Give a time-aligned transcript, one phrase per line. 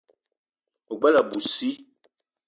[0.91, 1.75] O gbele abui sii.